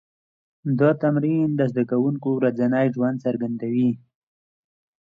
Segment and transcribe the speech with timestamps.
[0.79, 3.89] دا تمرین د زده کوونکو ورځنی ژوند څرګندوي.